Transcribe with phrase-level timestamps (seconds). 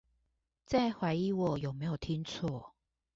[0.65, 2.71] 在懷疑我有沒有聽錯